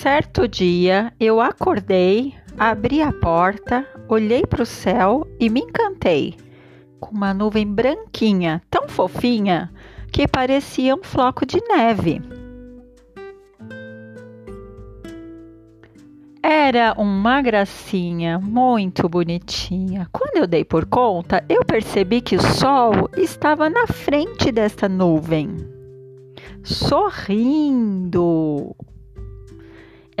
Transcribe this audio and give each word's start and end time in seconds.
Certo 0.00 0.46
dia 0.46 1.12
eu 1.18 1.40
acordei, 1.40 2.32
abri 2.56 3.02
a 3.02 3.12
porta, 3.12 3.84
olhei 4.08 4.46
para 4.46 4.62
o 4.62 4.66
céu 4.66 5.26
e 5.40 5.50
me 5.50 5.58
encantei 5.58 6.36
com 7.00 7.16
uma 7.16 7.34
nuvem 7.34 7.66
branquinha, 7.66 8.62
tão 8.70 8.88
fofinha 8.88 9.72
que 10.12 10.28
parecia 10.28 10.94
um 10.94 11.02
floco 11.02 11.44
de 11.44 11.60
neve. 11.66 12.22
Era 16.40 16.94
uma 16.96 17.42
gracinha 17.42 18.38
muito 18.38 19.08
bonitinha. 19.08 20.06
Quando 20.12 20.36
eu 20.36 20.46
dei 20.46 20.64
por 20.64 20.86
conta, 20.86 21.44
eu 21.48 21.64
percebi 21.64 22.20
que 22.20 22.36
o 22.36 22.40
sol 22.40 23.10
estava 23.16 23.68
na 23.68 23.88
frente 23.88 24.52
desta 24.52 24.88
nuvem, 24.88 25.56
sorrindo. 26.62 28.76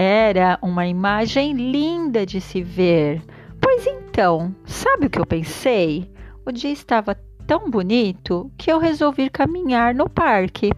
Era 0.00 0.60
uma 0.62 0.86
imagem 0.86 1.54
linda 1.54 2.24
de 2.24 2.40
se 2.40 2.62
ver. 2.62 3.20
Pois 3.60 3.84
então, 3.84 4.54
sabe 4.64 5.06
o 5.06 5.10
que 5.10 5.18
eu 5.18 5.26
pensei? 5.26 6.08
O 6.46 6.52
dia 6.52 6.70
estava 6.70 7.16
tão 7.48 7.68
bonito 7.68 8.48
que 8.56 8.70
eu 8.70 8.78
resolvi 8.78 9.28
caminhar 9.28 9.92
no 9.92 10.08
parque. 10.08 10.70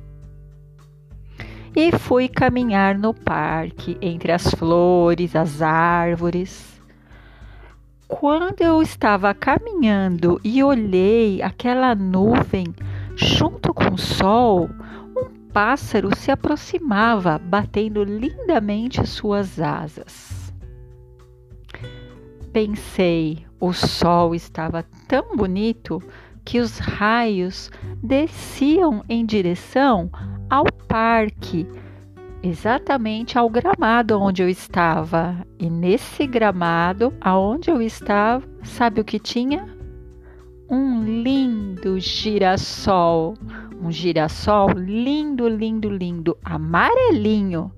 E 1.77 1.93
fui 1.99 2.29
caminhar 2.29 2.97
no 2.97 3.13
parque, 3.13 3.99
entre 4.01 4.33
as 4.33 4.55
flores, 4.55 5.37
as 5.37 5.61
árvores. 5.61 6.81
Quando 8.09 8.63
eu 8.63 8.81
estava 8.81 9.35
caminhando 9.35 10.41
e 10.43 10.65
olhei 10.65 11.43
aquela 11.43 11.95
nuvem 11.95 12.75
junto 13.15 13.75
com 13.75 13.93
o 13.93 13.99
sol, 13.99 14.71
pássaro 15.53 16.15
se 16.17 16.31
aproximava, 16.31 17.39
batendo 17.39 18.03
lindamente 18.05 19.07
suas 19.07 19.61
asas. 19.61 20.53
Pensei, 22.53 23.47
o 23.61 23.73
sol 23.73 24.35
estava 24.35 24.85
tão 25.07 25.37
bonito 25.37 26.03
que 26.45 26.59
os 26.59 26.79
raios 26.79 27.71
desciam 28.03 29.05
em 29.09 29.25
direção 29.25 30.11
ao 30.49 30.65
parque, 30.89 31.67
exatamente 32.43 33.39
ao 33.39 33.49
gramado 33.49 34.19
onde 34.21 34.43
eu 34.43 34.49
estava. 34.49 35.47
E 35.59 35.71
nesse 35.71 36.27
gramado, 36.27 37.13
aonde 37.21 37.71
eu 37.71 37.81
estava, 37.81 38.45
sabe 38.65 39.01
o 39.01 39.05
que 39.05 39.19
tinha? 39.19 39.69
Um 40.69 41.05
lindo 41.23 42.01
girassol 42.01 43.35
um 43.81 43.91
girassol 43.91 44.71
lindo, 44.71 45.49
lindo, 45.49 45.89
lindo, 45.89 46.37
amarelinho. 46.45 47.73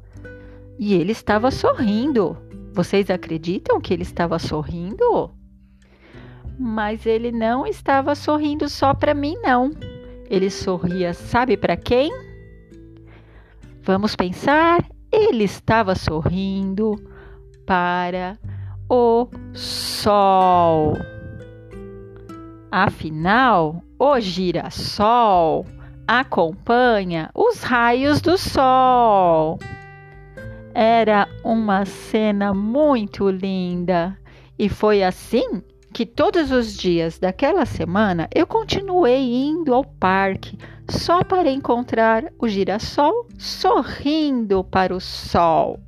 E 0.78 0.94
ele 0.94 1.12
estava 1.12 1.50
sorrindo. 1.50 2.36
Vocês 2.75 3.09
acreditam 3.09 3.81
que 3.81 3.94
ele 3.94 4.03
estava 4.03 4.39
sorrindo? 4.39 5.31
Mas 6.59 7.06
ele 7.06 7.31
não 7.31 7.67
estava 7.67 8.14
sorrindo 8.14 8.69
só 8.69 8.92
para 8.92 9.14
mim, 9.14 9.36
não. 9.42 9.70
Ele 10.28 10.50
sorria, 10.50 11.14
sabe 11.14 11.56
para 11.56 11.77
quem? 11.77 12.11
Vamos 13.83 14.16
pensar. 14.16 14.84
Ele 15.11 15.44
estava 15.44 15.94
sorrindo 15.94 16.97
para 17.66 18.39
o 18.89 19.28
sol. 19.53 20.97
Afinal, 22.70 23.83
o 23.98 24.19
girassol 24.19 25.66
acompanha 26.06 27.31
os 27.34 27.62
raios 27.62 28.20
do 28.20 28.36
sol. 28.36 29.58
Era 30.75 31.28
uma 31.44 31.84
cena 31.84 32.54
muito 32.54 33.28
linda 33.28 34.16
e 34.59 34.69
foi 34.69 35.03
assim 35.03 35.62
que 35.93 36.06
todos 36.06 36.50
os 36.50 36.75
dias 36.75 37.19
daquela 37.19 37.66
semana 37.66 38.28
eu 38.34 38.47
continuei 38.47 39.21
indo 39.21 39.75
ao 39.75 39.84
parque 39.84 40.59
só 40.88 41.22
para 41.22 41.50
encontrar 41.50 42.32
o 42.38 42.48
girassol 42.48 43.27
sorrindo 43.38 44.65
para 44.65 44.94
o 44.94 45.00
sol. 45.00 45.78